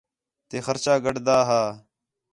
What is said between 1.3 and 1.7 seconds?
ہا